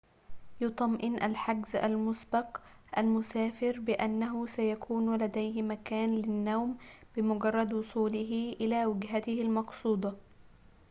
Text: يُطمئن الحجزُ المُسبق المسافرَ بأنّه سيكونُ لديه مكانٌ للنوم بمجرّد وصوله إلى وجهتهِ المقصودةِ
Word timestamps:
يُطمئن 0.61 1.23
الحجزُ 1.23 1.75
المُسبق 1.75 2.59
المسافرَ 2.97 3.79
بأنّه 3.79 4.45
سيكونُ 4.45 5.17
لديه 5.17 5.61
مكانٌ 5.61 6.15
للنوم 6.15 6.77
بمجرّد 7.15 7.73
وصوله 7.73 8.55
إلى 8.61 8.85
وجهتهِ 8.85 9.41
المقصودةِ 9.41 10.13